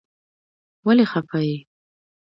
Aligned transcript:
ولې 0.85 1.05
خفه 1.11 1.39
يې. 1.47 1.57